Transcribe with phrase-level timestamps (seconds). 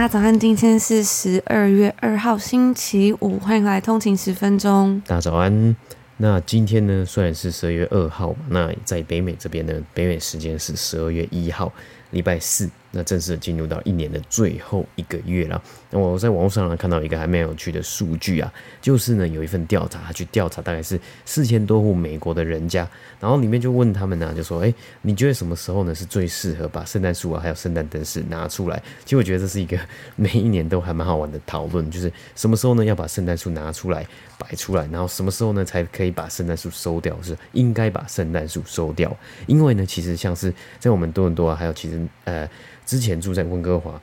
[0.00, 4.98] 大家早安，今天是十二月二号，星期五，欢迎来通勤十分钟。
[5.06, 5.76] 大家早安。
[6.16, 11.70] 那今天呢，虽然是十二月二号，那在北美这边呢，北美时间是十二月一号，
[12.12, 12.66] 礼拜四。
[12.92, 15.62] 那正式进入到一年的最后一个月了。
[15.92, 22.88] 我在网络上看到一个还蛮有趣的数据啊，就是呢有一份调查，他去调查大概是四千多户美国的人家，
[23.18, 28.80] 然后里面就问他们呢，就说：哎，你觉得什么时候呢是最适合把圣诞树啊还有圣诞灯饰拿出来？
[29.04, 29.78] 其实我觉得这是一个
[30.14, 34.06] 每一年都还蛮好玩的讨论，就是什么时候呢要把圣诞树拿出来
[34.38, 37.20] 摆出来，然后什么时候呢才可以把圣诞树收掉？
[37.22, 42.48] 是应该把圣诞树收掉，因为呢其实像是在我们多伦多啊，还有其实呃。
[42.86, 44.00] 之前住在温哥华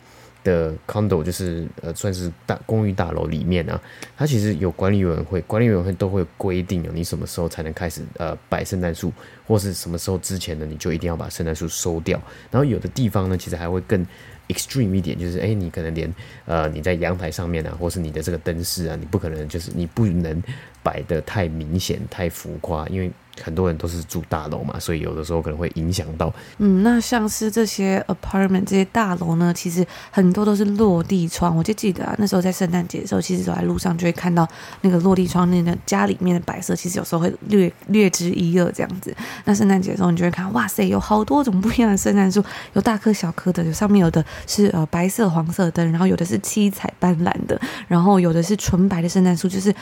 [0.48, 3.80] 的 condo，就是呃算是大公寓大楼里面啊，
[4.16, 9.12] 它其实有管理委员会，管理委员会都会规定啊，你什么时候才能开始呃摆圣诞树，
[9.46, 12.18] 或是什么时候之前呢，你就一定要把圣诞树收掉。
[12.50, 14.06] 然后有的地方呢，其实还会更
[14.48, 16.12] extreme 一点，就是哎，你可能连
[16.46, 20.42] 呃你在阳台上面啊，或是你的这个灯饰啊，你不可能就是你不能
[20.82, 23.12] 摆得太明显、太浮夸，因为。
[23.44, 26.34] 很多人都是住大楼嘛，所以有的时候可能会影响到。
[26.58, 31.56] 嗯，那像是这些 apartment 这些大楼呢，其实很多都是落地窗。
[31.56, 34.48] 我就记得啊，那时候在圣诞节的时候，其实走在路上就会看到
[34.82, 39.16] 那个落地窗，那个家里面的摆设，其实有时候会略略知一二这样子。
[39.46, 42.44] 那圣诞节的时候，你就会看，哇塞，有好多种不一样的圣诞树，
[42.74, 49.74] 有大颗小颗的，有上面有的是呃白色黄色灯，然后有的是七彩斑斓的，然后有的是纯白的圣诞树，就是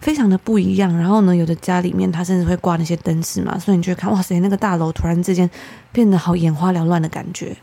[0.00, 0.96] 非常的不一样。
[0.96, 2.98] 然后呢，有的家里面它甚至会挂那些。
[3.02, 5.48] 灯饰嘛，所以你就会看，哇塞，那个大楼突然之间
[5.92, 7.54] 变得好眼花缭乱的感觉。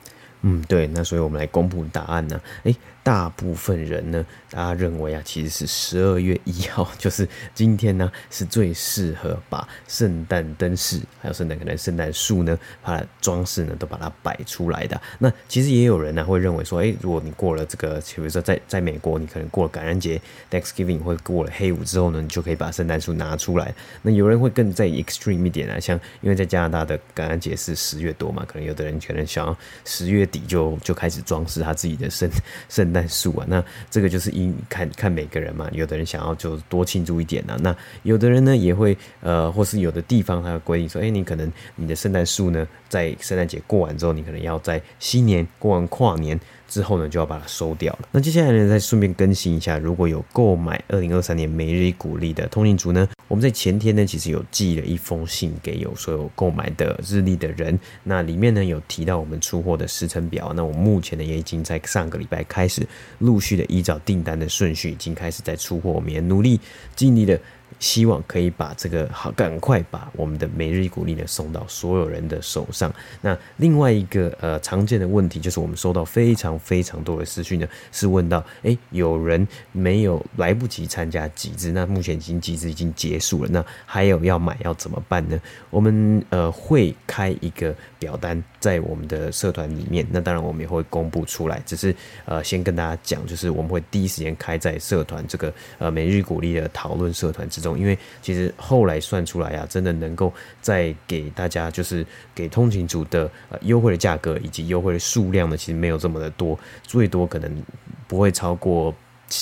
[0.41, 2.39] 嗯，对，那所以我们来公布答案呢。
[2.63, 2.75] 诶。
[3.01, 15.01] 大部分人呢，大家认为啊，其实是十二月一号， 就是今天呢，是最适合把圣诞灯饰还有圣诞可能圣诞树呢，把它装饰呢都把它摆出来的。
[15.17, 20.21] 那其实也有人呢会认为说，诶，如果你过了这个，比如说在在美国，你可能过了感恩节
[20.51, 23.73] Thanksgiving 或者过了黑五之后呢，你就可以把圣诞树拿出来。
[24.03, 32.29] 那有人会更在意 extreme 一点啊，像因为在加拿大的感恩节是十月多嘛，可能有的人可能想要十月底就就开始装饰他自己的圣
[32.69, 32.99] 圣诞。
[33.09, 46.39] 树啊，那这个就是因看看每个人嘛，有的人想要就多庆祝一点啊，那有的人呢也会呃，或是有的地方他规定说，哎，你可能你的圣诞树呢，在圣诞节过完之后，你可能要在新年过完跨年。
[46.69, 48.07] 之后呢，就要把它收掉了。
[48.11, 57.77] 那接下来呢，再顺便更新一下，如果有购买二零二三年每日一股历的通勤族呢，我们在前天呢，其实有寄了一封信给有所有购买的日历的人。
[58.03, 60.53] 那里面呢，有提到我们出货的时程表。
[60.55, 62.87] 那我目前呢，也已经在上个礼拜开始
[63.17, 65.89] 陆续的依照订单的顺序，已经开始在出货。
[65.89, 66.59] 我们也努力
[66.95, 67.39] 尽力的。
[67.77, 72.93] 希望可以把这个好，赶快把我们的每日一股历呢送到所有人的手上。
[73.21, 85.39] 那另外一个呃常见的问题就是，我们收到非常非常多的私讯呢，是问到，哎，有人没有来不及参加集资，那目前已经集资已经结束了，那还有要买要怎么办呢？
[85.69, 91.95] 我们呃会开一个表单在我们的社团里面，那当然我们也会公布出来，只是
[92.25, 97.79] 呃先跟大家讲，就是我们会第一时间开在社团这个呃每日鼓励的讨论社团之中。
[97.79, 107.63] 因为其实后来算出来啊，真的能够再给大家，就是给通勤组的呃优惠的价格以及优惠的数量呢，其实没有这么的多，最多可能
[108.07, 108.93] 不会超过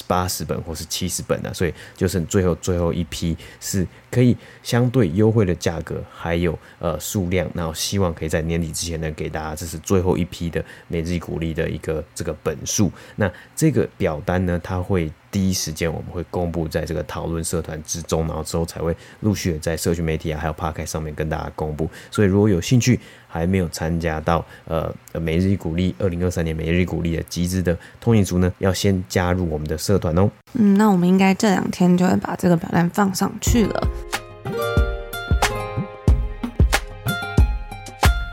[0.08, 12.92] 八十本或是七十本啊，所以就剩最后最后一批是可以相对优惠的价格，还有呃数量，然后希望可以在年底之前呢给大家，这是最后一批的每日鼓励的一个这个本数。
[13.16, 21.90] 那这个表单呢，它会第一时间我们会公布在这个讨论社团之中，然后之后才会陆续的在社区媒体啊还有 Park 上面跟大家公布。
[22.12, 29.78] 所以如果有兴趣还没有参加到呃每日一鼓励二零二三年每日一鼓励的集资的通义族呢，要先加入我们的。
[29.88, 33.88] 社团哦，嗯，那我们应该这两天就会把这个表单放上去了。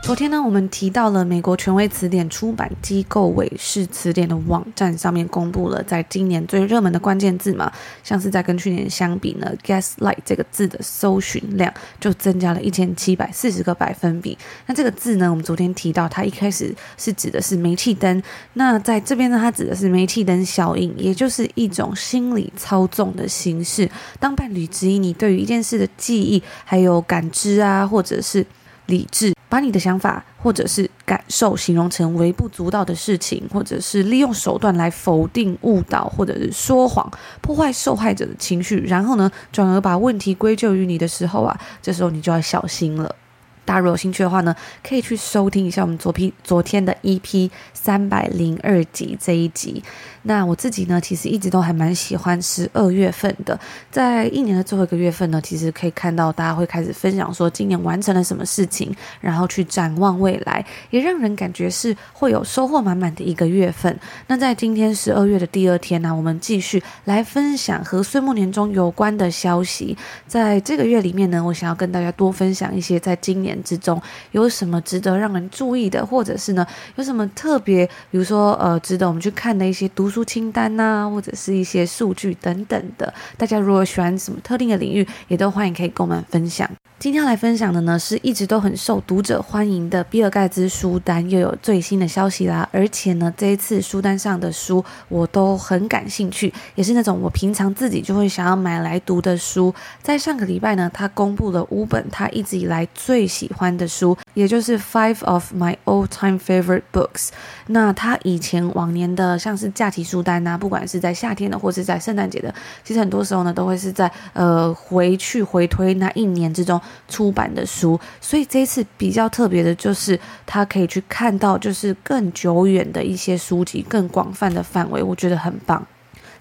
[0.05, 7.71] 昨天呢，我们提到了美国权威词典出版机构韦氏词典的网站上面公布了，在今年最热门的关键字嘛，
[8.03, 14.37] 像是在跟去年相比呢，gaslight 这个字的搜寻量就增加了一千七百四十个百分比。
[14.67, 18.21] 那这个字呢，我们昨天提到，它一开始是指的是煤气灯，
[18.53, 23.89] 那在这边呢，它指的是煤气灯效应，也就是一种心理操纵的形式。
[24.19, 28.45] 当伴侣质疑你对于一件事的记忆、还有感知啊，或者是
[28.85, 29.34] 理智。
[29.47, 37.09] 把你的想法或者是感受形容成微不足道的事情，或者是利用手段来否定、误导，或者是说谎，
[37.41, 43.15] 破坏受害者的情绪，然后呢，转而把问题归咎于你的时候啊，这时候你就要小心了。
[43.63, 44.55] 大家如果有兴趣的话呢，
[44.87, 49.83] 可以去收听一下我们昨批昨天的 EP 三百零二集这一集。
[50.27, 53.57] 那我自己呢，其实一直都还蛮喜欢十二月份的，
[53.91, 63.95] 在一年的最后一个月份呢，其实可以看到大家会开始分享说今年完成了什么事情，然后去展望未来，也让人感觉是会有收获满满的一个月份。
[64.27, 69.95] 那在今天十二月的第二天呢，我们继续来分享和岁末年终有关的消息。
[70.25, 74.01] 在这个月里面呢，我想要跟大家多分享一些在今年之中
[74.31, 83.13] 有什么值得让人注意的，或者是呢有什么特别，比如说呃值得我们去看的一些读书清单呐、或者是一些数据等等的。
[83.35, 86.69] 大家如果喜欢什么特定的领域，也都欢迎可以跟我们分享。
[86.97, 92.67] 今天要来分享的呢，是一直都很受读者欢迎的比尔盖茨书单又有最新的消息啦。
[92.71, 99.75] 而且呢，这一次书单上的书我都很感兴趣，也是那种我平常自己就会想要买来读的书。
[100.01, 107.27] 在上个礼拜呢，他公布了五本他一直以来最喜欢的书，也就是 Five of My All-Time Favorite Books。
[107.67, 112.55] 那他以前往年的像是假期书单呐、不管是在夏天的或是在圣诞节的，
[112.85, 116.81] 其实很多时候呢都会是在呃回去回推那一年之中。
[117.07, 125.85] 出版的书，所以这一次比较特别的就是，他可以去看到就是更久远的一些书籍，更广泛的范围，我觉得很棒。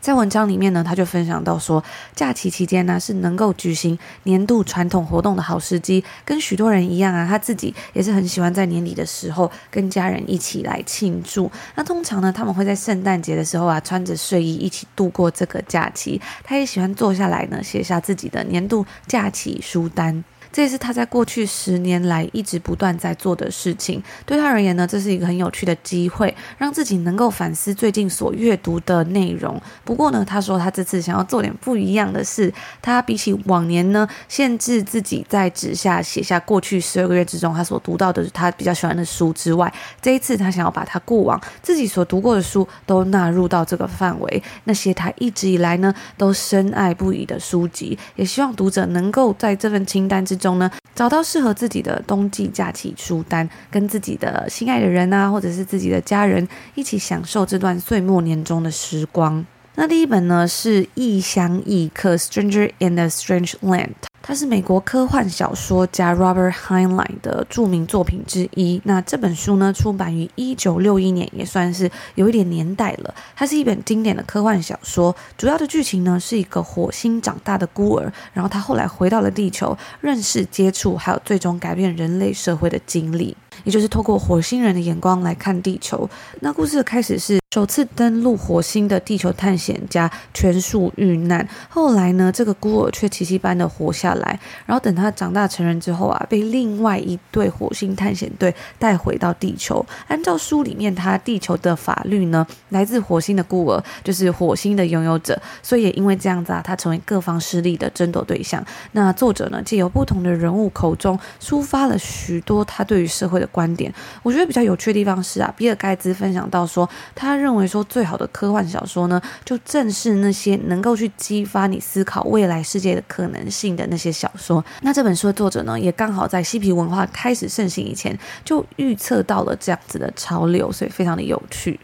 [0.00, 1.82] 在文章里面呢，他就分享到说，
[2.14, 11.50] 假期期间呢是能够举行年度传统活动的好时机，跟许多人一样啊，他自己也是很喜欢在年底的时候跟家人一起来庆祝。
[11.74, 16.20] 那通常呢，他们会在圣诞节的时候啊，穿着睡衣一起度过这个假期。
[16.42, 20.22] 他也喜欢坐下来呢，写下自己的年度假期书单。
[20.54, 24.00] 这也是他在过去十年来一直不断在做的事情。
[24.24, 29.60] 对他而言呢，这是一个很有趣的机会，让自己能够反思最近所阅读的内容。
[29.82, 32.54] 不过呢，他说他这次想要做点不一样的事。
[32.80, 44.42] 他比起往年呢，限制自己在纸下写下过去十二个月之中他所读到的他比较喜欢的书之外，这一次他想要把他过往自己所读过的书都纳入到这个范围。
[44.62, 50.58] 那些他一直以来呢都深爱不已的书籍，也希望读者能够在这份清单之中。
[50.58, 59.44] 呢，找到适合自己的冬季假期书单，跟自己的心爱的人啊，或者是自己的家人一起享受这段岁末年终的时光。
[59.76, 63.94] 那第一本呢是《异乡异客》（Stranger in a Strange Land）。
[64.26, 68.80] 它是美国科幻小说家 Robert Heinlein 的著名作品之一。
[68.84, 73.14] 那这本书呢，出版于一九六一年，也算是有一点年代了。
[73.36, 83.36] 它是一本经典的科幻小说，主要的剧情呢是一个火星长大的孤儿，然后他后来回到了地球，认识、接触，还有最终改变人类社会的经历。
[83.62, 86.08] 也就是透过火星人的眼光来看地球。
[86.40, 94.40] 那故事的开始是首次登陆火星的地球探险家全数遇难，后来呢，这个孤儿却奇迹般的活下来。
[94.66, 99.84] 然后等他长大成人之后啊，被另外一队火星探险队带回到地球。
[100.08, 108.64] 按照书里面他地球的法律呢，来自火星的孤儿就是火星的拥有者，所以也因为这样子啊，他成为各方势力的争夺对象。
[108.92, 124.64] 那作者呢，借由不同的人物口中抒发了许多他对于社会观点，我觉得比较有趣的地方是啊，比尔盖茨分享到说，他认为说最好的科幻小说呢，就正是那些能够去激发你思考未来世界的可能性的那些小说。
[124.82, 131.78] 那这本书的作者呢，也刚好在嬉皮文化开始盛行以前，就预测到了这样子的潮流，所以非常的有趣。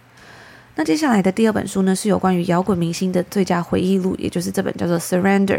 [0.77, 5.59] 那接下来的第二本书呢，是有关于摇滚明星的最佳回忆录，也就是这本叫做《Surrender》。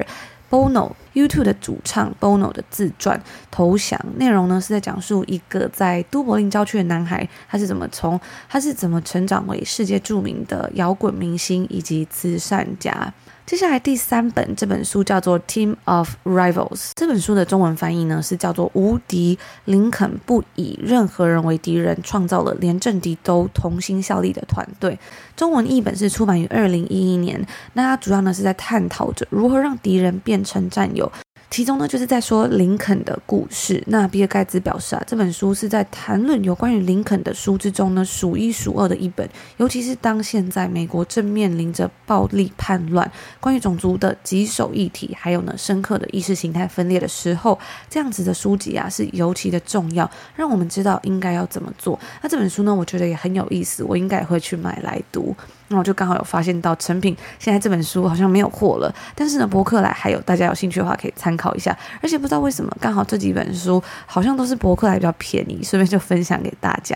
[0.52, 3.18] Bono YouTube 的主唱 Bono 的自传
[3.50, 13.14] 《投降》内容呢，是在讲述一个在都柏林郊区的男孩，他是怎么从他是怎么成长为世界著名的摇滚明星以及慈善家。
[13.46, 24.94] 接下来第三本这本书叫做《Team of Rivals》，这本书的中文翻译呢是叫做《无敌林肯不以任何人为敌人，创造了连政敌都同心效力的团队》。
[25.36, 31.12] 中文译本是出版于二零一一年，那它主要呢是在探讨着如何让敌人变成战友。
[31.52, 33.84] 其中呢，就是在说林肯的故事。
[33.88, 39.30] 那比尔盖茨表示啊，这本书是在谈论有关于林肯的书之中呢，数一数二的一本。
[39.58, 52.00] 尤其是当现在美国正面临着暴力叛乱、关于种族的棘手议题，还有呢深刻的意识形态分裂的时候，这样子的书籍啊是尤其的重要，让我们知道应该要怎么做。
[52.24, 55.36] 那这本书呢，我觉得也很有意思，我应该会去买来读。
[55.72, 61.76] 那我就刚好有发现到成品现在这本书好像没有货了，但是呢，博客来还有，大家有兴趣的话可以参考一下。
[62.02, 66.96] 而且不知道为什么，刚好这几本书好像都是博客来比较便宜，顺便就分享给大家。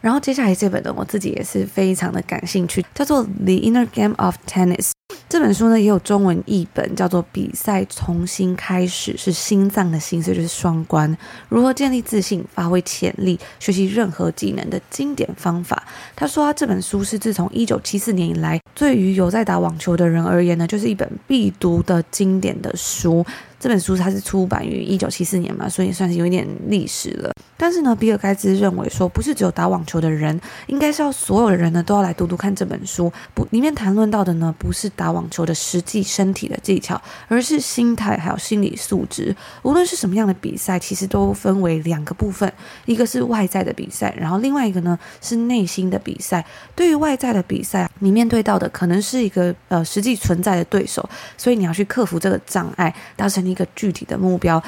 [0.00, 4.90] 然后接下来这本呢，我自己也是非常的感兴趣，叫做《The Inner Game of Tennis》。
[5.28, 11.14] 这本书呢也有中文译本，叫做《比赛重新开始》，是心脏的心，所以就是双关。
[11.48, 15.82] 如何建立自信、发挥潜力、学习任何技能的经典方法。
[16.14, 23.24] 他说，他这本书是自从一九七四年以来，对于有在打网球的人而言呢，就是一本必读的经典的书。
[23.58, 27.32] 这本书它是出版于一九七四年嘛，所以算是有一点历史了。
[27.56, 33.10] 但是呢，比尔盖茨认为说，不是只有打网球的人，应该是要所有的人呢都要来读读看这本书。
[33.34, 39.34] 不，里面谈论到的呢，不是打网球的实际身体的技巧，而是心态还有心理素质。
[39.62, 42.52] 无论是什么样的比赛，其实都分为两个部分，
[42.84, 46.44] 一个是外在的比赛，然后另外一个呢是内心的比赛。
[46.74, 53.46] 对于外在的比赛，你面对到的可能是一个呃实际存在的对手，所以你要去克服这个障碍，达成。
[53.46, 54.60] 一个具体的目标，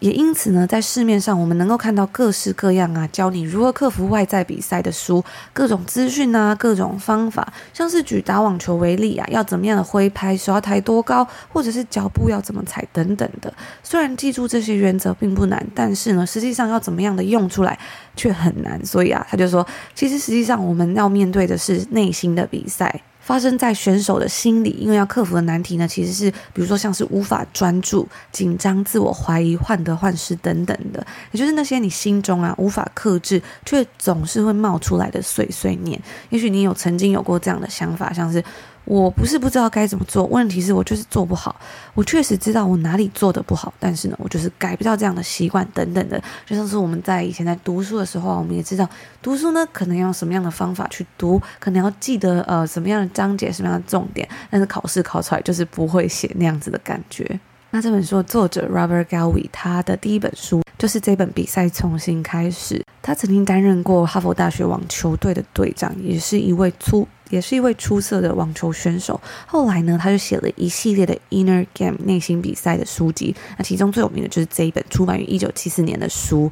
[0.00, 13.52] 也因此呢，在市面上我们能够看到各式各样啊，教你如何克服外在比赛的书，各种资讯啊，各种方法，像是举打网球为例啊，要怎么样的挥拍，手要抬多高，或者是脚步要怎么踩等等的。
[13.82, 17.78] 虽然记住这些原则并不难，但是呢，实际上要怎么样的用出来
[18.16, 18.84] 却很难。
[18.84, 23.02] 所以啊，他就说，其实实际上我们要面对的是内心的比赛。
[23.30, 36.02] 发生在选手的心里，因为要克服的难题呢，其实是比如说像是无法专注、紧张、自我怀疑、患得患失等等的，也就是那些你心中啊无法克制却总是会冒出来的碎碎念。
[36.30, 38.42] 也许你有曾经有过这样的想法，像是。
[38.84, 41.54] 我不是不知道该怎么做，问题是我就是做不好。
[41.94, 46.20] 我确实知道我哪里做得不好，但是呢，我就是改不掉这样的习惯等等的。
[46.44, 48.88] 就像是我们在以前在读书的时候，我们也知道
[49.22, 57.38] 读书呢，可能要用什么样的方法去读，可能要记得呃什么样的章节、什么样的重点，但是考试考出来就是不会写那样子的感觉。
[57.70, 62.74] 那这本书的作者 Robert Galway，他的第一本书就是这本《比赛重新开始》。
[63.00, 67.06] 他曾经担任过哈佛大学网球队的队长，也是一位粗。
[67.30, 69.18] 也是一位出色的网球选手。
[69.46, 73.34] 后来呢，他就写了一系列的 Inner Game 内心比赛的书籍。
[73.56, 76.50] 那其中最有名的就是这一本，出版于一九七四年的书。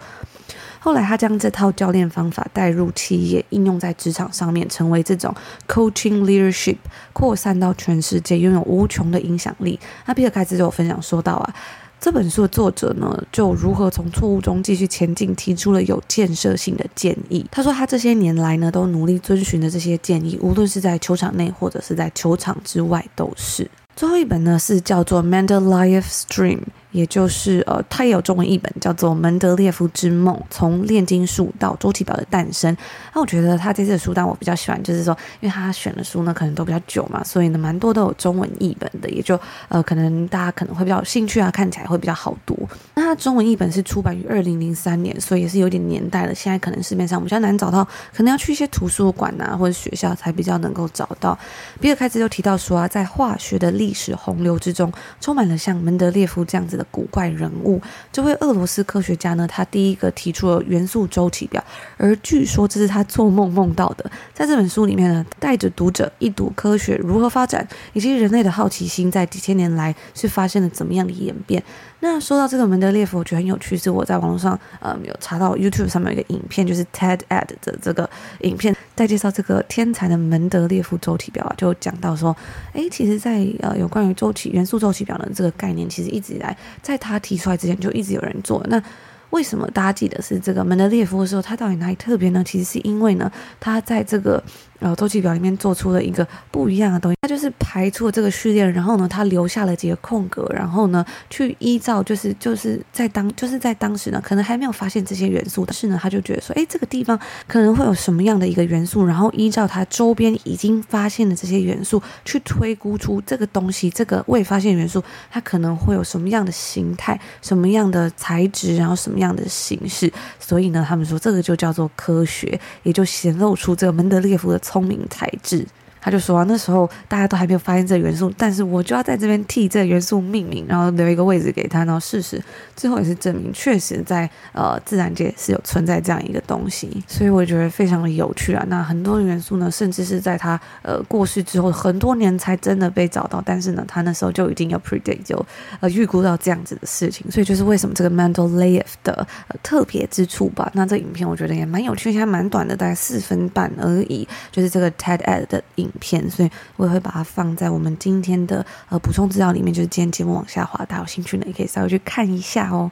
[0.81, 5.35] 后来他将这套教练方法带入企业，应用在职场上面，成为这种
[5.67, 6.77] Coaching Leadership，
[7.13, 9.79] 扩散到全世界，拥有无穷的影响力。
[10.07, 11.55] 那比尔盖茨就有分享说到啊。
[12.01, 17.45] 这本书的作者呢，就如何从错误中继续前进，提出了有建设性的建议。
[17.51, 23.69] 他说，他这些年来呢，都努力遵循的这些建议，无论是在球场内或者是在球场之外，都是。
[23.97, 26.59] 最后一本呢，是叫做《Mandalay Stream》。
[26.91, 32.75] 也就是呃，他也有中文译本，叫做《门德列夫之梦：从炼金术到周期表的诞生》。
[33.15, 42.69] 那我觉得他这次的书单我比较喜欢，就是说，因为他选的书呢可能都比较久嘛，所以呢蛮多都有中文译本的，也就呃可能大家可能会比较有兴趣啊，看起来会比较好读。
[42.95, 46.35] 那他中文译本是出版于二零零三年，所以也是有点年代了。
[46.35, 51.39] 现在可能市面上比较难找到，可能要去一些图书馆啊或者学校才比较能够找到。
[51.81, 54.91] 比尔盖茨就提到说啊，在化学的历史洪流之中，
[55.21, 57.81] 充满了像门德列夫这样子的古怪人物，
[58.11, 61.63] 这位俄罗斯科学家呢，他第一个提出了元素周期表，
[61.97, 64.11] 而据说这是他做梦梦到的。
[64.33, 71.63] 在这本书里面呢，带着读者一睹科学如何发展，以及人类的好奇心在几千年来是发生了怎么样的演变。
[72.01, 78.09] 那说到这个门德列夫，我觉得很有趣，是我在网络上呃有查到 YouTube 上面有一个影片，就是 TED Ed 的这个
[78.43, 82.37] 影片，在介绍这个天才的门德列夫周期表啊，就讲到说，
[82.75, 88.65] 诶，其实在，在呃有关于周期元素周期表的这个概念，其实一直以来在他提出来之前就一直有人做。
[88.69, 88.83] 那
[89.31, 92.43] 为什么大家记得是这个门德列夫的时候，他到底哪里特别呢？
[92.43, 94.43] 其实是因为呢，他在这个
[94.79, 124.61] 然后周期表里面做出了一个不一样的东西，它就是排出了这个序列，然后呢，它留下了几个空格，然后呢，去依照就是就是在当就是在当时呢，可能还没有发现这些元素，但是呢，他就觉得说，哎，这个地方可能会有什么样的一个元素，然后依照它周边已经发现的这些元素去推估出这个东西，这个未发现元素它可能会有什么样的形态、什么样的材质，然后什么样的形式，所以呢，他们说这个就叫做科学，也就显露出这个门德列夫的。
[124.69, 125.67] 聪明才智。
[126.01, 132.43] 他就说啊，那时候大家都还没有发现这元素，但是我就要在这边替这元素命名，然后留一个位置给他，然后事实
[132.77, 138.65] 最后也是证明，确实在呃自然界是有存在这样一个东西，所以我觉得非常的有趣啊。
[138.69, 145.45] 那很多元素呢，甚至是在他呃过世之后很多年才真的被找到，但是呢，他那时候就已经有 predict 就
[145.81, 150.71] 呃预估到这样子的事情，所以就是为什么这个 Mendeleev 的、呃、特别之处吧。
[150.75, 155.89] 那这影片我觉得也蛮有趣，现在蛮短的，大概四分半而已，就是这个 TED-Ed 的影。
[155.99, 162.91] 片，所以我也会把它放在我们今天的呃补充资料里面，就是今天节目往下滑，大家有兴趣呢也可以稍微去看一下哦。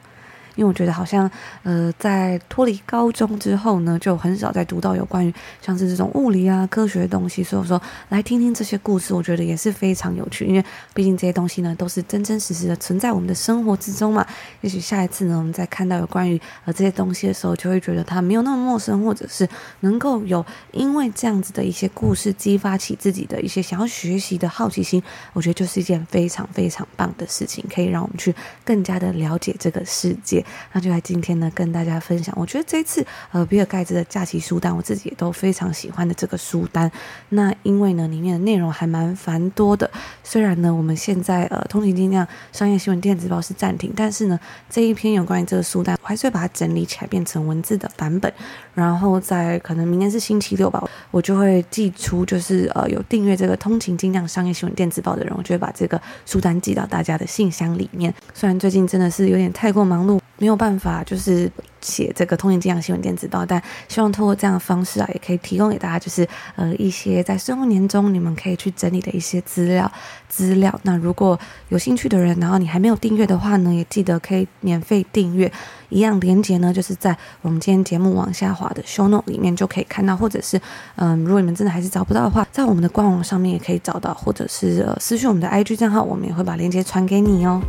[0.57, 1.29] 因为我觉得好像，
[1.63, 10.45] 呃，在脱离高中之后呢，就很少再读到有关于像是这种物理啊、科学的东西，所以我说来听听这些故事，我觉得也是非常有趣。
[10.45, 14.25] 因为毕竟这些东西呢，都是真真实实的存在我们的生活之中嘛。
[14.61, 19.47] 也许下一次呢，我们再看到有关于呃这些东西的时候，就会觉得它没有那么陌生，或者是
[19.81, 25.01] 能够有因为这样子的一些故事激发起自己的一些想要学习的好奇心，
[25.33, 28.33] 我觉得就是一件非常非常棒的事情，可以让我们去
[28.65, 30.43] 更加的了解这个世界。
[30.71, 32.33] 那就来今天呢，跟大家分享。
[32.37, 36.91] 我觉得这一次呃，比尔盖茨的假期书单，我自己也都非常喜欢的这个书单。
[37.29, 39.89] 那因为呢，里面的内容还蛮繁多的。
[40.23, 44.39] 虽然呢，我们现在呃，通勤精酿商业新闻电子报是暂停，但是呢，
[44.69, 48.31] 这一篇有关于这个书单，我还是把它整理起来，变成文字的版本。
[48.77, 58.13] 然后在可能明天是星期六吧，我就会寄出，就是呃，有订阅这个通勤精量商业新闻电子报的人，我就会把这个书单寄到大家的信箱里面。
[58.35, 60.19] 虽然最近真的是有点太过忙碌。
[60.39, 69.91] 没有办法，就是写这个通勤精酿新闻电子报，但希望通过这样的方式啊，也可以提供给大家，就是呃一些在岁末年终你们可以去整理的一些资料
[70.27, 70.79] 资料。
[70.83, 71.39] 那如果
[71.69, 75.51] 有兴趣的人，然后你还没有订阅的话呢，也记得可以免费订阅。
[75.89, 80.59] 一样连接呢，就是在我们今天节目往下滑的 show note 里面就可以看到，或者是
[80.97, 87.61] 嗯、如果你们真的还是找不到的话，在我们的官网上面也可以找到，或者是呃私讯我们的 IG 账号，我们也会把链接传给你哦。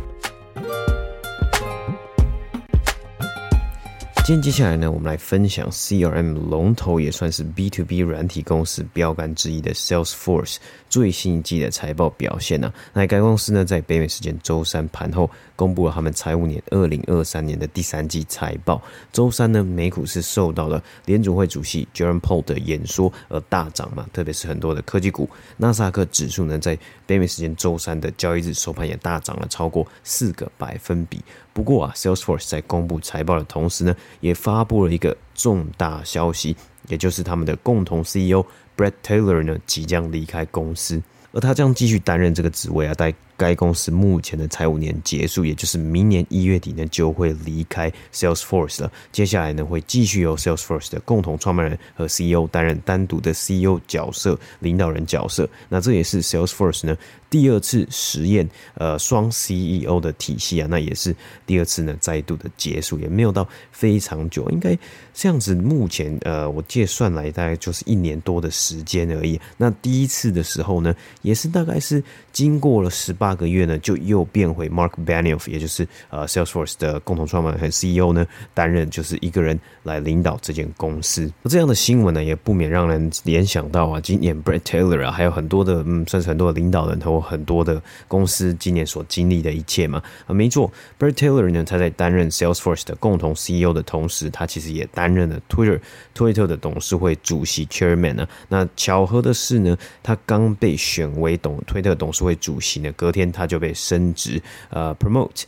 [4.29, 12.73] 今天接下来呢，我们来分享 CRM 龙头也算是 B to B 软体公司标杆之一的 Salesforce 最新一季的财报表现呢、啊。
[12.93, 18.79] 那该公司呢，在北美时间周三盘后公布了他们财务年二零二三年的第三季财报。
[19.11, 31.19] 周三呢，美股是受到了联准会主席 Jerome Powell 的演说而大涨嘛，特别是很多的科技股，纳斯达克指数呢，在北美时间周三的交易日收盘也大涨了超过四个百分比。
[31.53, 36.55] 不过啊，Salesforce 在公布财报的同时呢，也发布了一个重大消息，
[36.87, 38.45] 也就是他们的共同 CEO
[38.77, 48.91] Bret Taylor 呢即将离开公司，而他将继续担任这个职位啊，在该公司目前的财务年结束，也就是明年一月底呢，就会离开 Salesforce 了。
[49.13, 55.49] 接下来呢，会继续由 Salesforce 的共同创办人和 CEO 担任单独的 CEO 角色、领导人角色。
[55.69, 56.97] 那这也是 Salesforce 呢。
[57.29, 64.75] 第二次实验，呃，双 CEO 的体系啊，那也是第二次呢，再度的结束，也没有到非常久，应该
[65.13, 65.53] 这样子。
[65.53, 69.39] 目前，呃，我计算来大概就是一年多的时间而已。
[69.57, 81.31] 那第一次的时候呢，也是大概是经过了十八八个月呢，就又变回 Mark Benioff，也就是呃 Salesforce 的共同创办人和 CEO 呢，担任就是一个人来领导这间公司。
[81.43, 87.19] 那这样的新闻呢，也不免让人联想到啊，今年 Bret Taylor 啊，还有很多的嗯，算是很多的领导人和。
[87.19, 95.79] 很多的公司今年所经历的一切嘛，啊，没错，Bret Taylor 呢，他在担任 Salesforce 的共同 CEO 的同时，他其实也担任了 Twitter
[96.15, 98.27] Twitter 的董事会主席 Chairman 呢。
[98.47, 105.43] 那巧合的是呢，他刚被选为董 Twitter 董事会主席呢，隔天天他就被升职，呃，promote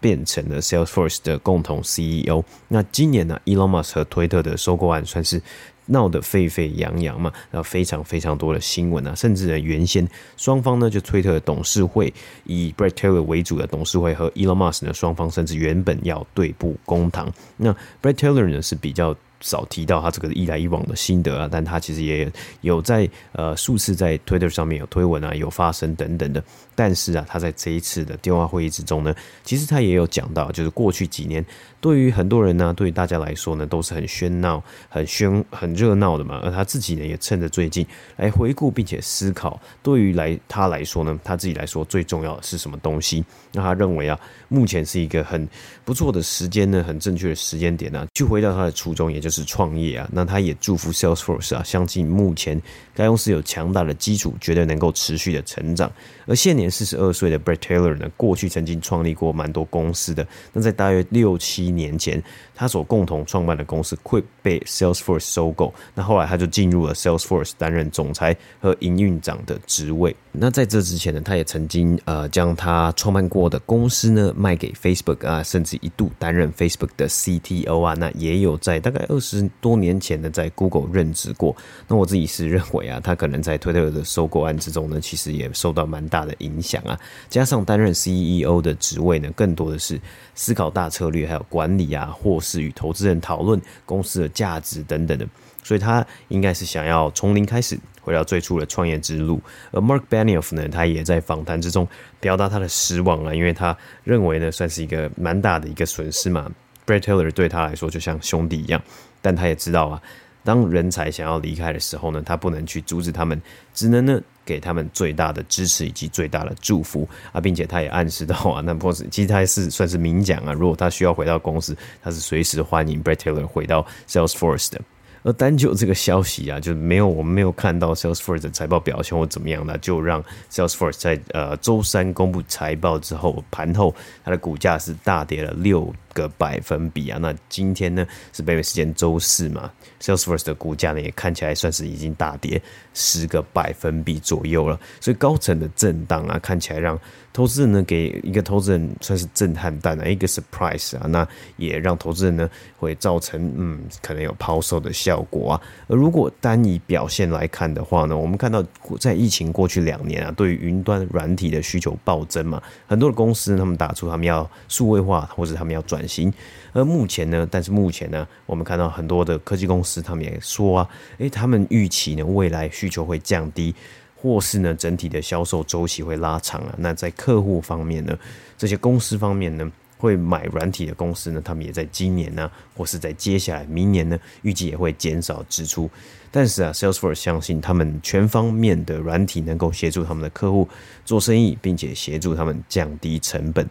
[0.00, 2.42] 变成了 Salesforce 的共同 CEO。
[2.68, 5.42] 那今年呢，Elon Musk 和推特的收购案算是。
[5.90, 12.12] 闹得沸沸扬扬嘛，然后非常非常多的新闻啊，甚至呢，原先双方呢就推特的董事会
[12.44, 17.32] 以 Bret Taylor 为主的董事会和 Elon Musk 呢双方甚至原本要对簿公堂。
[17.56, 22.30] 那 Bret Taylor 呢是比较少提到他这个一来一往的心得啊，但他其实也
[22.62, 26.42] 有在呃数次在 Twitter 上面有推文啊，有发声等等的。
[26.74, 31.44] 但是啊，他在这一次的电话会议之中呢，其实他也有讲到，就是过去几年
[31.80, 36.40] 对于很多人呢、对于大家来说呢，都是很喧闹、很喧、很热闹的嘛。
[36.44, 37.84] 而他自己呢，也趁着最近
[38.16, 43.24] 来回顾并且思考，对于来他来说呢，他自己来说最重要的是什么东西？
[43.52, 45.48] 那他认为啊，目前是一个很
[45.84, 50.08] 不错的时间呢，很正确的时间点呢、去回到他的初衷，也就就是创业啊。
[50.10, 52.60] 那他也祝福 Salesforce 啊，相信目前
[52.94, 55.90] 该公司有强大的基础，绝对能够持续的成长。
[56.26, 60.26] 而现年四十二岁的 Bret Taylor 呢，过去曾经创立过蛮多公司的。
[60.52, 62.22] 那在大约六七年前，
[62.54, 65.72] 他所共同创办的公司 Quip 被 Salesforce 收购。
[65.94, 70.14] 那后来他就进入了 Salesforce 担任总裁和营运长的职位。
[70.32, 77.94] 那在这之前呢，他也曾经呃将他创办过的公司呢卖给 Facebook 啊，甚至一度担任 Facebook 的 CTO 啊。
[77.98, 81.56] 那也有在大概二十多年前呢，在 Google 任职过。
[81.88, 86.18] 那我自己是认为啊，他可能在 Twitter 的收购案之中呢，其实也受到蛮大。
[86.28, 86.98] 的影响啊，
[87.30, 89.98] 加上担任 CEO 的职位呢，更多的是
[90.34, 95.26] 思考大策略，还有管理啊，或是与投资人讨论公司的价值等等的，
[95.62, 99.40] 所以他应该是想要从零开始回到最初的创业之路。
[99.70, 101.88] 而 Mark Benioff 呢，他也在访谈之中
[102.20, 106.50] 表达他的失望啊，因为他认为呢，算是一个蛮大的一个损失嘛。
[106.84, 108.82] Bret Taylor 对他来说就像兄弟一样，
[109.28, 110.02] 但他也知道啊，
[110.42, 113.38] 当人才想要离开的时候呢，他不能去阻止他们，
[113.74, 114.18] 只能呢。
[114.48, 124.80] 给他们最大的支持以及最大的祝福啊，并且他也暗示到啊， 那 boss 其实他是算是明讲啊，如果他需要回到公司，他是随时欢迎 Bret Taylor 回到 Salesforce 的。
[125.22, 137.18] 而单就这个消息啊，就没有我们没有看到 Salesforce 的财报表现或怎么样的，就让 Salesforce 在呃周三公布财报之后，盘后它的股价是大跌了六个百分比啊。
[137.20, 142.60] 那今天呢是北美时间周四嘛，Salesforce 的股价呢也看起来算是已经大跌
[142.92, 146.98] 十个百分比左右了，所以高层的震荡啊，看起来让。
[147.30, 155.60] 投资人呢，给一个投资人算是震撼弹的一个 surprise 啊，那也让投资人呢会造成嗯，可能有抛售的效果啊。
[155.86, 158.64] 而如果单以表现来看的话呢，我们看到
[158.98, 166.32] 在疫情过去两年啊，对于云端软体的需求暴增嘛，很多的公司他们打出他们要数位化或者他们要转型。
[166.72, 173.74] 而目前呢，但是目前呢，我们看到很多的科技公司他们也说啊，诶，他们预期呢未来需求会降低。
[174.20, 176.74] 或是呢，整体的销售周期会拉长啊。
[176.76, 178.18] 那在客户方面呢，
[178.56, 185.88] 这些公司方面呢，会买软体的公司呢，他们也在今年呢，或是在接下来明年呢，预计也会减少支出。
[186.32, 190.68] 但是啊，Salesforce 相信他们全方面的软体能够协助他们的客户
[191.04, 193.64] 做生意，并且协助他们降低成本。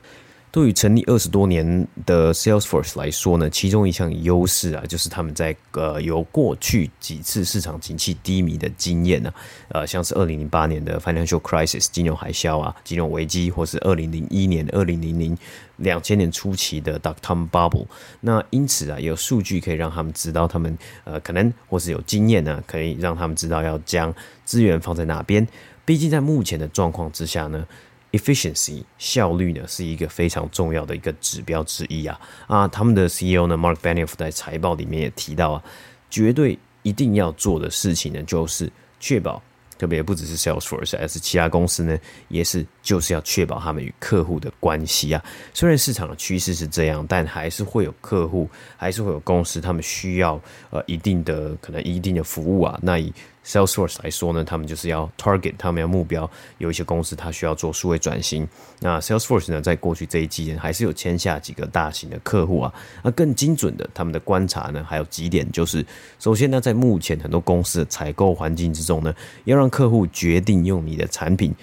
[0.58, 9.32] 对于成立二十多年的 Salesforce 来说呢，其中一项优势啊，就是他们在呃有过去几次市场景气低迷的经验呢、
[9.70, 15.38] 呃，像是二零零八年的 Financial Crisis 金融海啸啊，金融危机，或是二零零一年、二零零零
[15.76, 17.86] 两千年初期的 Dot-com Bubble。
[18.22, 24.12] 那因此啊，有数据可以让他们知道他们呃可能或是有经验呢、可以让他们知道要将
[24.43, 25.48] 资源放在哪边。
[25.86, 27.63] 毕竟在目前的状况之下呢。
[28.12, 35.63] Efficiency 效率呢是一个非常重要的一个指标之一啊啊，他们的 CEO 呢 Mark Benioff 在财报里面也提到啊，
[36.10, 39.41] 绝对一定要做的事情呢就是确保，
[39.78, 45.22] 特别不只是 Salesforce，而是其他公司呢也是就是要确保他们与客户的关系啊。
[45.54, 53.13] 虽然市场的趋势是这样，但还是会有客户，还是会有公司，他们需要呃一定的可能一定的服务啊，那以
[53.48, 58.46] Salesforce 来说呢，他们就是要 target，他们要目标有一些公司，它需要做数位转型。
[58.82, 62.74] 那 Salesforce 呢，在过去这一季呢，还是有签下几个大型的客户啊。
[63.02, 65.86] 那更精准的，他们的观察呢，还有几点，就是
[66.20, 71.56] 首先呢，在目前很多公司的采购环境之中呢，要让客户决定用你的产品。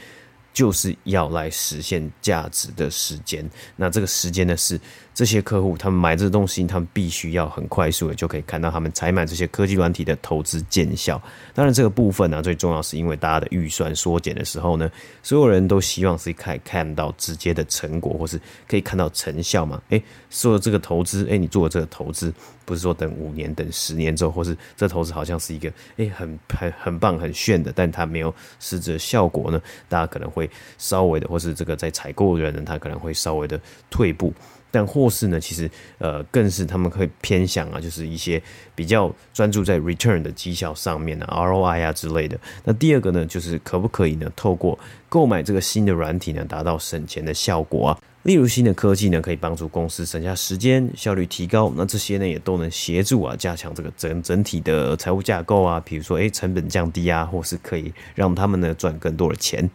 [0.55, 3.45] 就是要来实现价值的时间，
[3.75, 4.81] 那这个时间呢，是
[5.15, 11.23] 这些客户他们买这东西，他们必须要很快速的就可以看到他们采买这些科技软体的投资见效。
[11.55, 14.91] 当然，这个部分呢，最重要是因为大家的预算缩减的时候呢，
[15.23, 19.81] 所有人都希望是可以看到直接的成果，或是可以看到成效嘛。
[19.91, 22.35] 诶，说这个投资，诶，你做这个投资。
[22.67, 29.61] 不是说等五年、等十年之后，或是这投资好像是一个诶很很很棒、很炫的，但它没有实质效果呢？
[29.87, 30.49] 大家可能会
[30.79, 34.33] 稍微的，或是这个在采购的人呢，他可能会稍微的退步。
[34.75, 38.43] 但或是呢，其实呃更是他们会偏向啊，就是一些
[38.75, 42.37] 比较专注在 return 的绩效上面啊，ROI 啊之类的。
[42.65, 44.77] 那第二个呢，就是可不可以呢，透过
[45.09, 47.99] 购买这个新的软体呢，达到省钱的效果啊？
[48.25, 51.71] 例如新的科技呢，可以帮助公司省下时间，效率提高。
[51.77, 55.79] 那这些呢，也都能协助啊，加强这个整整体的财务架构啊。
[55.85, 59.71] 比如说，诶，成本降低啊，或是可以让他们呢赚更多的钱。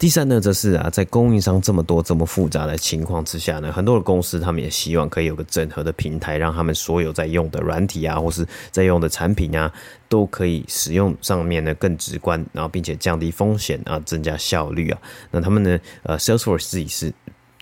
[0.00, 9.70] 第三呢，则是啊，在供应商这么多这么复杂的情况之下呢，很多的公司他们也希望可以有个整合的平台，让他们所有在用的软体啊，或是在用的产品啊，
[10.08, 14.98] 都可以使用上面呢更直观，然后并且降低风险啊，增加效率啊。
[15.30, 17.12] 那他们呢，呃，Salesforce 自己是。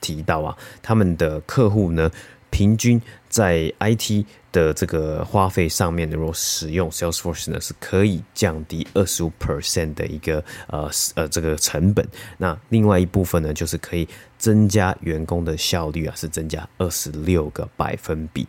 [0.01, 2.09] 提到啊，他们的客户呢，
[2.51, 12.07] 平均在 IT 的这个花费上面，如果使用 Salesforce 呢，是可以降低二十五 percent 的一个呃呃这个成本。
[12.37, 14.09] 那另外一部分呢，就是可以
[14.39, 18.47] 增加员工的效率啊，是增加二十六个百分比。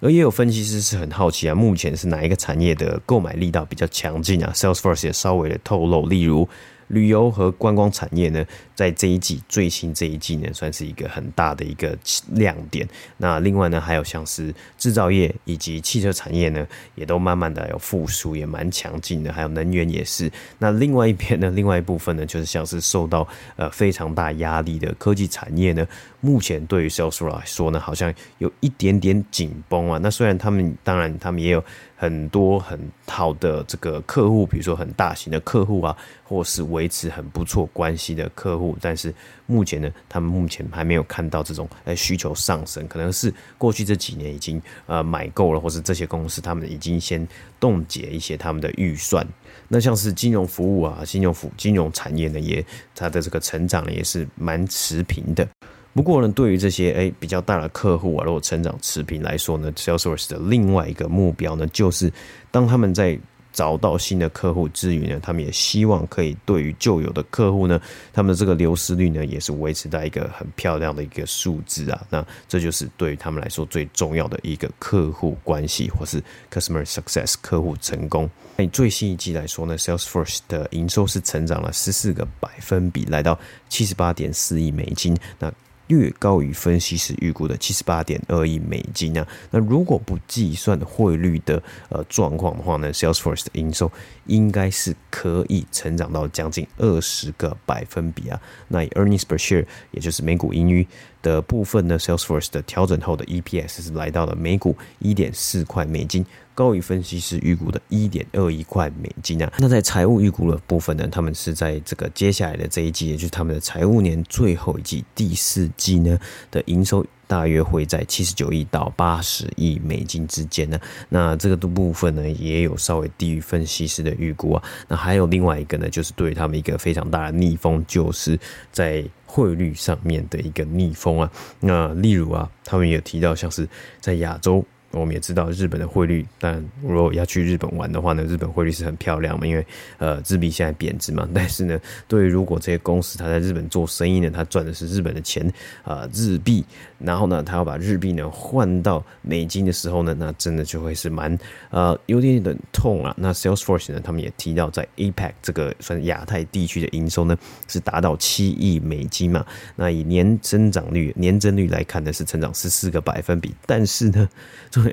[0.00, 6.48] 而也有分析师是很好奇啊，目前是哪一个产业的购买力道比较强劲啊？Salesforce 也稍微的透露，例如。
[6.88, 11.96] 旅游和观光产业呢，在这一季最新这一季呢，算是一个很大的一个
[12.32, 12.86] 亮点。
[13.16, 19.32] 那另外呢，还有像是制造业以及汽车产业呢，也都慢慢的有复苏，也蛮强劲的。
[19.32, 20.30] 还有能源也是。
[20.58, 25.86] 那另外一边呢， 另外一部分呢，就是像是受到呃非常大压力的科技产业呢，
[26.20, 29.98] 目前对于 Salesforce 来说呢，好像有一点点紧绷啊。
[30.02, 31.62] 那虽然他们当然他们也有。
[32.00, 39.12] 很多很好的这个客户，比如说很大型的客户啊，或是维持很不错关系的客户，但是
[39.46, 47.26] 目前呢，他们目前还没有看到这种呃需求上升，可能是过去这几年已经呃买够了，或是这些公司他们已经先
[47.58, 49.26] 冻结一些他们的预算。
[49.66, 55.46] 那像是金融服务啊，金融服金融产业呢，也它的这个成长呢也是蛮持平的。
[55.94, 62.12] 不过呢，对于这些诶比较大的客户啊，如果成长持平来说呢，Salesforce 的另外一个目标呢，就是
[62.50, 63.18] 当他们在
[63.50, 67.80] 找到新的客户之余呢，他们也希望可以对于旧有的客户呢，
[68.12, 72.06] 他们的这个流失率呢，也是维持在一个很漂亮的一个数字啊。
[72.08, 76.22] 那这就是对于他们来说最重要的一个客户关系，或是
[76.52, 78.30] Customer Success 客户成功。
[78.56, 83.36] 那最新一季来说呢，Salesforce 的营收是成长了十四个百分比，来到
[83.68, 85.16] 七十八点四亿美金。
[85.40, 85.52] 那
[85.88, 93.90] 略高于分析师预估的七十八点二亿美金啊，那如果不计算汇率的呃状况的话呢，Salesforce 的营收
[94.28, 98.40] 应该是可以成长到将近二十个百分比啊。
[98.68, 100.86] 那 earnings per share，也就是每股盈余
[101.20, 106.24] 的部分呢，Salesforce 的调整后的 EPS 是来到了每股一点四块美金。
[106.54, 109.52] 高于分析师预估的一点二一块美金啊。
[109.58, 116.18] 那在财务预估的部分呢，他们是在这个接下来的这一季，也就是他们的财务年最后一季第四季呢
[116.50, 120.80] 的营收大约会在七十九亿到八十亿美金之间呢。
[121.08, 124.62] 那这个的部分呢，也有稍微低于分析师的预估啊。
[124.88, 128.36] 那还有另外一个呢，就是对他们一个非常大的逆风，就是
[128.72, 131.30] 在汇率上面的一个逆风啊。
[131.60, 133.68] 那例如啊，他们也有提到像是
[134.00, 134.64] 在亚洲。
[134.98, 139.66] 我们也知道日本的汇率，但如果要去日本玩的话呢，日本汇率是很漂亮嘛，因为
[139.98, 141.28] 呃日币现在贬值嘛。
[141.32, 145.50] 但是呢，对于如果这些公司他在日本做生意呢，他赚的是日本的钱
[145.84, 146.64] 啊、日币，
[146.98, 151.38] 然后呢，他要把日币呢换到美金的时候呢，那真的就会是蛮
[151.70, 153.14] 呃有点点痛啊。
[153.16, 157.36] 那 Salesforce 呢，他们也提到在 APAC 这个算亚太地区的营收呢
[157.68, 159.44] 是达到七亿美金嘛。
[159.76, 164.28] 那以年增长率年增率来看呢，是成长十四个百分比，但是呢。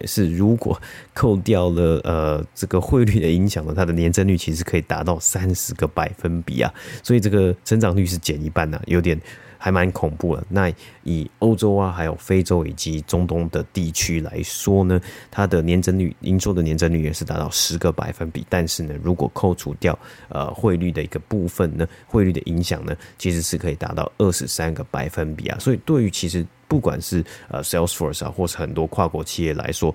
[0.05, 0.79] 是，如果
[1.13, 9.19] 扣掉了呃这个汇率的影响呢，它的年增率其实可以达到三十个百分比啊，所以这个增长率是减一半呢、啊，有点
[9.65, 10.45] 还蛮恐怖的。
[10.47, 15.01] 那以欧洲啊，还有非洲以及中东的地区来说呢，
[15.32, 19.97] 它的年增率营收的年增率也是达到十个百分比，但是呢，如果扣除掉
[20.30, 26.45] 呃汇率的一个部分呢，汇率的影响呢，其实是可以达到二十三个百分比啊，所以对于其实。
[26.67, 29.93] 不管是呃 Salesforce 啊，或是很多跨国企业来说，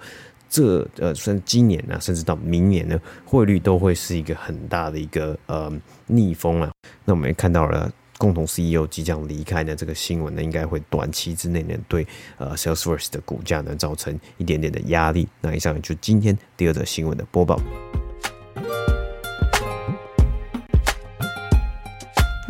[0.48, 5.70] 这呃，算今年呢、啊，甚至到明年呢，汇率都会是一个很大的一个呃
[6.06, 6.70] 逆风啊。
[7.04, 12.06] 那我们也看到了共同 CEO 即将离开呢这个新闻呢，应该会短期之内呢，对
[12.37, 15.26] 呃 Salesforce 的股价呢造成一点点的压力。
[15.40, 17.59] 那以上就今天第二则新闻的播报。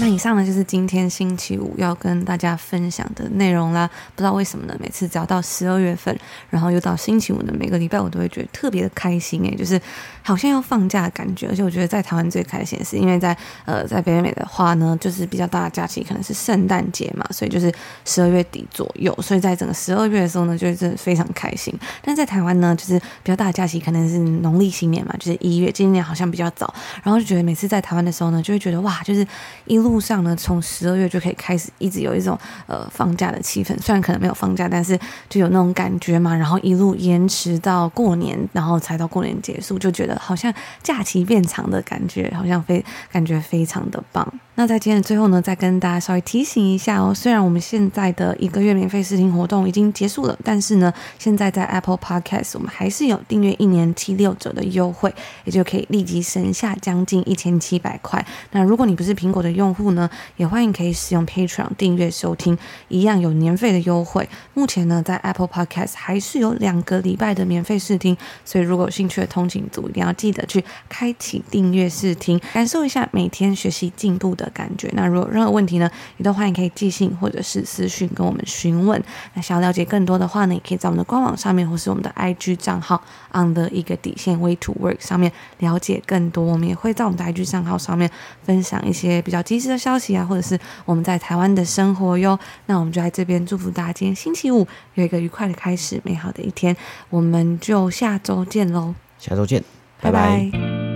[0.00, 3.86] 那以上呢，就是今天星期五要跟大家分享的内容啦。
[4.16, 9.78] 不知道为什么呢，每次只要到十二月份，然后又到星期五的，每个礼拜我都会觉得特别的开心诶，就是
[10.22, 11.48] 好像要放假的感觉。
[11.48, 13.36] 而且我觉得在台湾最开心的是，因为在
[13.66, 17.70] 呃在北美的话呢，就是比较大的假期可能是圣诞节嘛，所以就是
[18.06, 21.78] 十二月底左右，所以在整个十二月的时候呢，就是非常开心。
[22.02, 29.26] 但在台湾呢，就是比较大的假期可能是农历新年嘛，就是一月，今年好像比较早，然后就觉得每次在台湾的时候呢，就会觉得哇，就是
[29.66, 29.89] 一路。
[29.90, 33.76] 路上呢，从十二月就可以开始，一直有一种呃放假的气氛。
[33.80, 34.96] 虽然可能没有放假，但是
[35.28, 36.34] 就有那种感觉嘛。
[36.34, 44.32] 然后一路延迟到过年，然后才到过年结束，就觉得好像假期变长的感觉，好像非感觉非常的棒。
[44.56, 47.14] 那在今天的最后呢，再跟大家稍微提醒一下哦。
[47.14, 58.22] 虽然我们现在的一个月免费试听活动已经结束了，但是呢，现在在 Apple Podcast 我们还是有订阅一年七六折的优惠，也就可以立即省下将近一千七百块。
[58.50, 64.28] 那如果你不是苹果的用户呢，也欢迎可以使用 Patreon 订阅收听，一样有年费的优惠。
[64.54, 74.90] 目前呢，在 Apple Podcast 还是有两个礼拜的免费试听，所以如果有兴趣的通勤族，一定要记得去开启订阅试听，感受一下每天学习进步的感觉。
[74.94, 79.02] 那如果任何问题呢，也都欢迎可以寄信或者是私讯跟我们询问。
[79.34, 86.44] 那想要了解更多的话呢，也可以在我们的官网上面或是我们的 IG 账号 on the 一个底线 way to work 上面了解更多。
[86.44, 88.10] 我们也会在我们的 IG 账号上面
[88.42, 92.38] 分享一些比较及时的消息啊，或者是我们在台湾的生活哟。
[92.66, 96.76] 那我们就在这边祝福大家今天星期五有一个愉快的开始，美好的一天。
[97.08, 99.62] 我们就下周见喽，下周见，
[100.00, 100.50] 拜拜。
[100.52, 100.89] 拜拜。